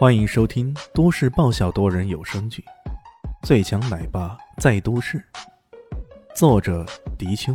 [0.00, 2.64] 欢迎收听都市爆笑多人有声剧
[3.46, 5.22] 《最强奶爸在都市》，
[6.34, 6.86] 作者：
[7.18, 7.52] 迪秋，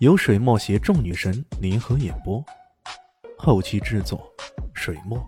[0.00, 2.44] 由水墨携众女神联合演播，
[3.38, 4.30] 后期制作：
[4.74, 5.18] 水墨。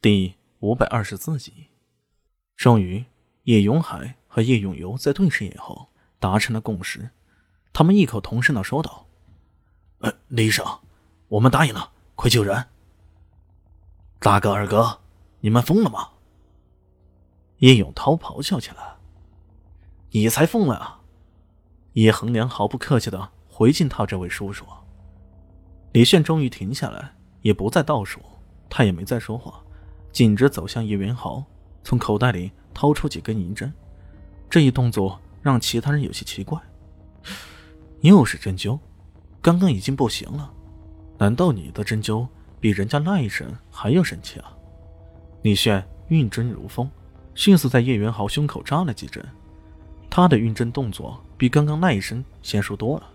[0.00, 1.70] 第五百二十四集，
[2.56, 3.04] 终于，
[3.42, 5.88] 叶永海和叶永游在对视以后
[6.20, 7.10] 达成了共识，
[7.72, 9.08] 他们异口同声的说道
[9.98, 10.64] ：“呃，李医生，
[11.26, 12.64] 我们答应了，快救人！”
[14.22, 15.00] 大哥、二哥，
[15.40, 16.10] 你们疯了吗？
[17.58, 18.76] 叶永涛咆哮起来
[20.12, 21.00] ：“你才疯了！”！”
[21.94, 24.64] 叶恒良毫不客气的回敬他这位叔叔。
[25.90, 28.20] 李炫终于停下来，也不再倒数，
[28.70, 29.60] 他也没再说话，
[30.12, 31.42] 径直走向叶元豪，
[31.82, 33.74] 从口袋里掏出几根银针。
[34.48, 36.60] 这一动作让其他人有些奇怪：
[38.02, 38.78] 又是针灸，
[39.40, 40.54] 刚刚已经不行了，
[41.18, 42.28] 难道你的针灸？
[42.62, 44.56] 比人家那一声还要神奇啊！
[45.42, 46.88] 李炫运针如风，
[47.34, 49.20] 迅速在叶元豪胸口扎了几针。
[50.08, 53.06] 他的运针动作比刚刚那一声娴熟多了，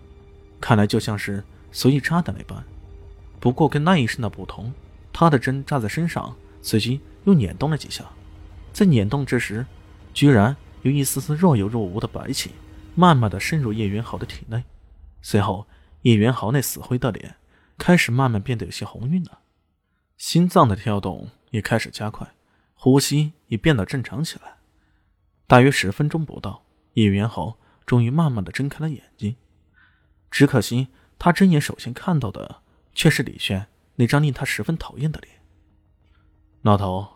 [0.60, 2.62] 看来就像是随意扎的那般。
[3.40, 4.70] 不过跟那一声的不同，
[5.14, 8.04] 他的针扎在身上，随即又捻动了几下。
[8.74, 9.64] 在捻动之时，
[10.12, 12.50] 居然有一丝丝若有若无的白气，
[12.94, 14.62] 慢慢的渗入叶元豪的体内。
[15.22, 15.66] 随后，
[16.02, 17.36] 叶元豪那死灰的脸。
[17.78, 19.38] 开始慢慢变得有些红晕了，
[20.16, 22.34] 心脏的跳动也开始加快，
[22.74, 24.58] 呼吸也变得正常起来。
[25.46, 29.36] 大约十分钟不到，叶元豪终于慢慢的睁开了眼睛。
[30.30, 32.62] 只可惜，他睁眼首先看到的
[32.92, 35.36] 却是李轩那张令他十分讨厌的脸。
[36.62, 37.06] 老头，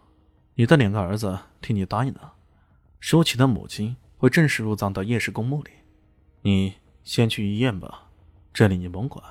[0.54, 2.34] 你的两个儿子替你答应了，
[3.00, 5.70] 舒淇的母亲会正式入葬到叶氏公墓里，
[6.42, 8.08] 你先去医院吧，
[8.54, 9.22] 这里你甭管。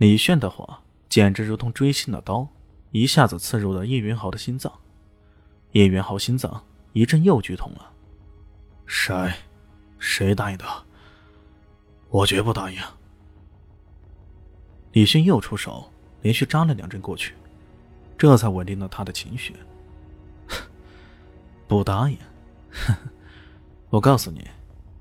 [0.00, 2.48] 李炫的话简直如同锥心的刀，
[2.90, 4.72] 一下子刺入了叶云豪的心脏。
[5.72, 7.92] 叶云豪心脏一阵又剧痛了。
[8.86, 9.30] 谁？
[9.98, 10.64] 谁答应的？
[12.08, 12.80] 我绝不答应。
[14.92, 17.34] 李炫又出手，连续扎了两针过去，
[18.16, 19.54] 这才稳定了他的情绪。
[21.68, 22.16] 不答应？
[23.90, 24.48] 我告诉你，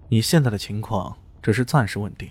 [0.09, 2.29] 你现在的情况只是暂时稳定，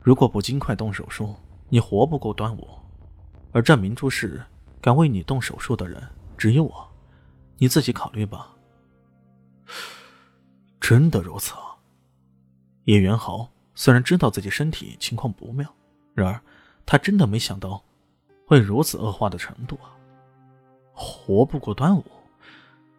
[0.00, 1.34] 如果不尽快动手术。
[1.68, 2.66] 你活不过端午，
[3.52, 4.42] 而这明珠市
[4.80, 6.02] 敢为你动手术的人
[6.36, 6.88] 只有我，
[7.58, 8.54] 你自己考虑吧。
[10.80, 11.54] 真的如此？
[12.84, 15.68] 叶元豪虽然知道自己身体情况不妙，
[16.14, 16.40] 然而
[16.86, 17.84] 他真的没想到
[18.46, 19.92] 会如此恶化的程度啊！
[20.94, 22.02] 活不过端午，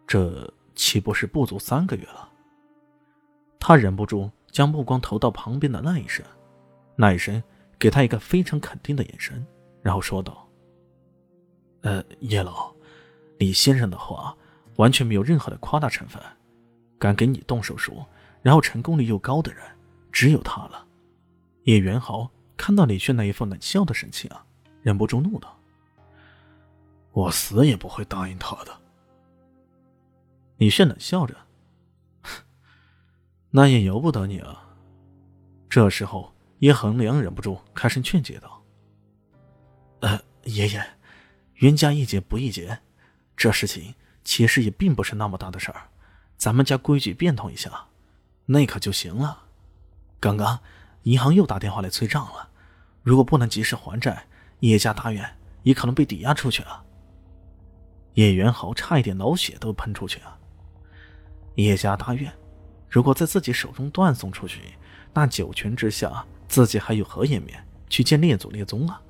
[0.06, 2.28] 这岂不是不足三个月了？
[3.58, 6.24] 他忍不住将目光投到旁边的那一声，
[6.94, 7.42] 那一声。
[7.80, 9.44] 给他一个非常肯定的眼神，
[9.82, 10.46] 然后说道
[11.80, 12.70] ：“呃，叶老，
[13.38, 14.36] 李先生的话
[14.76, 16.22] 完全没有任何的夸大成分。
[16.98, 18.04] 敢给你动手术，
[18.42, 19.64] 然后成功率又高的人，
[20.12, 20.86] 只有他了。”
[21.64, 24.44] 叶元豪看到李炫那一副冷笑的神情啊，
[24.82, 25.58] 忍不住怒道
[27.12, 28.78] ：“我死也不会答应他的。”
[30.58, 31.34] 李炫冷笑着
[33.48, 34.68] ：“那也由不得你啊。”
[35.70, 36.30] 这时候。
[36.60, 38.62] 叶恒良忍不住开声劝解道
[40.00, 40.84] ：“呃，爷爷，
[41.54, 42.78] 冤家宜解不宜结，
[43.34, 43.94] 这事情
[44.24, 45.88] 其实也并不是那么大的事儿，
[46.36, 47.86] 咱们家规矩变通一下，
[48.44, 49.44] 那可就行了。
[50.20, 50.60] 刚刚
[51.04, 52.50] 银行又打电话来催账了，
[53.02, 54.26] 如果不能及时还债，
[54.58, 56.84] 叶家大院也可能被抵押出去啊。”
[58.14, 60.36] 叶元豪差一点脑血都喷出去啊！
[61.54, 62.30] 叶家大院
[62.90, 64.60] 如果在自己手中断送出去，
[65.14, 66.22] 那九泉之下……
[66.50, 69.00] 自己还有何颜面去见列祖列宗啊？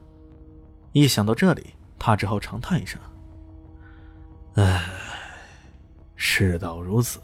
[0.93, 1.69] 一想到这里，
[1.99, 3.01] 他只好长叹一声
[4.57, 4.85] ：“唉，
[6.17, 7.19] 事到如此。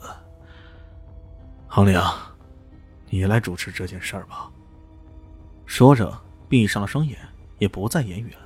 [1.67, 2.17] 恒良，
[3.11, 4.51] 你来主持这件事儿吧。”
[5.67, 7.19] 说着，闭上了双眼，
[7.59, 8.41] 也不再言语了。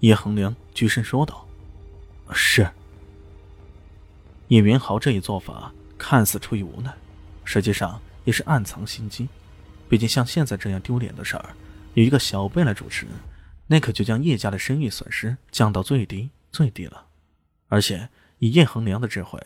[0.00, 1.48] 叶恒良举身说道
[2.30, 2.68] ：“是。”
[4.48, 6.94] 叶元豪这一做法看似出于无奈，
[7.42, 9.26] 实际上也是暗藏心机。
[9.88, 11.54] 毕竟像现在这样丢脸的事儿，
[11.94, 13.06] 有一个小辈来主持，
[13.68, 17.06] 那可就将叶家的声誉损失降到最低最低了。
[17.68, 19.42] 而且以叶恒良的智慧，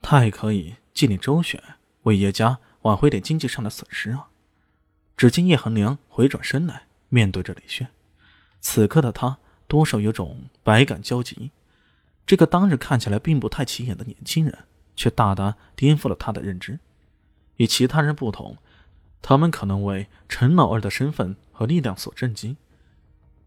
[0.00, 1.62] 他还可以计力周旋，
[2.02, 4.28] 为叶家挽回点经济上的损失啊。
[5.16, 7.88] 只见叶恒良回转身来，面对着李炫，
[8.60, 11.50] 此刻的他多少有种百感交集。
[12.24, 14.58] 这个当日看起来并不太起眼的年轻人，
[14.94, 16.78] 却大大颠覆了他的认知。
[17.56, 18.56] 与其他人不同。
[19.28, 22.56] 他们可能为陈老二的身份和力量所震惊，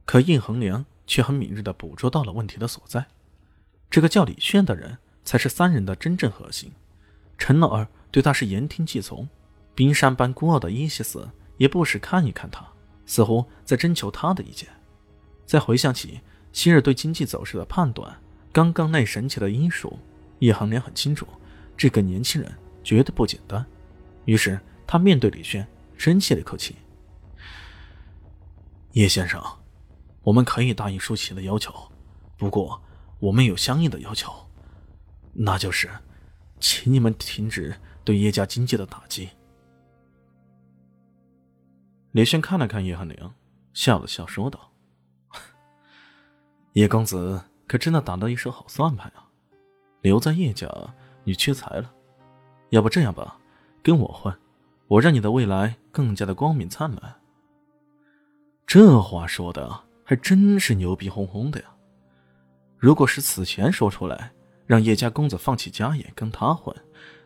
[0.04, 3.06] 可叶恒良却很敏锐地捕捉到了问题的所在。
[3.90, 6.74] 这个叫李炫的人才是三人的真正核心。
[7.38, 9.30] 陈老二对他是言听计从，
[9.74, 12.68] 冰山般孤傲的伊西斯也不时看一看他，
[13.06, 14.68] 似乎在征求他的意见。
[15.46, 16.20] 再回想起
[16.52, 18.14] 昔日对经济走势的判断，
[18.52, 19.98] 刚刚那神奇的因素，
[20.40, 21.26] 叶恒良很清楚，
[21.78, 22.52] 这个年轻人
[22.84, 23.66] 绝对不简单。
[24.26, 24.60] 于是
[24.92, 25.68] 他面对李轩，
[26.00, 26.76] 深吸了一口气
[28.94, 29.40] ：“叶先生，
[30.24, 31.72] 我们可以答应舒淇的要求，
[32.36, 32.82] 不过
[33.20, 34.34] 我们有相应的要求，
[35.34, 35.88] 那就是。”
[36.60, 39.30] 请你们停止对叶家经济的打击。
[42.12, 43.34] 李轩看了看叶寒凉，
[43.74, 44.74] 笑了笑，说道
[46.74, 49.30] ：“叶公子可真的打了一手好算盘啊！
[50.02, 50.68] 留在叶家，
[51.24, 51.94] 你屈才了。
[52.72, 53.40] 要不这样吧，
[53.82, 54.38] 跟我混，
[54.90, 57.16] 我让你的未来更加的光明灿烂。”
[58.68, 61.68] 这话说的还真是牛逼哄哄的呀！
[62.78, 64.32] 如果是此前说出来，
[64.66, 66.76] 让叶家公子放弃家业跟他混，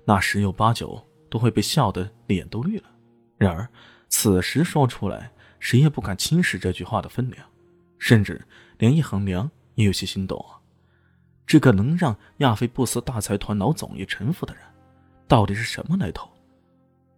[0.06, 2.90] 那十有八九都会被笑得脸都绿了。
[3.38, 3.68] 然而
[4.08, 7.46] 此时说出来，谁也不敢轻视这句话的分量，
[7.98, 8.42] 甚至
[8.78, 10.60] 连叶恒良也有些心动啊！
[11.46, 14.64] 这个能让亚非布斯大财团老总也臣服的人，
[15.28, 16.30] 到底是什么来头？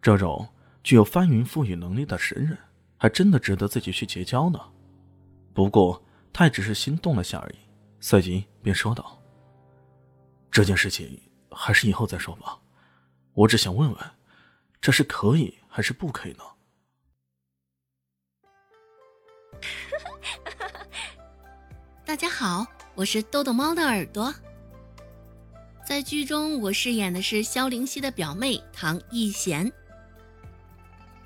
[0.06, 0.48] 这种
[0.84, 2.56] 具有翻云覆雨能力的神人，
[2.96, 4.60] 还真的值得自己去结交呢。
[5.52, 6.00] 不过
[6.32, 7.56] 他也只是心动了下而已，
[8.00, 9.20] 随即便说道。
[10.52, 11.20] 这件事情
[11.50, 12.60] 还是以后再说吧，
[13.34, 14.00] 我只想问问，
[14.80, 16.44] 这是可以还是不可以呢？
[22.06, 22.64] 大家好，
[22.94, 24.32] 我是豆豆猫的耳朵。
[25.84, 29.74] 在剧中，我饰演的是萧灵溪的表妹唐艺贤。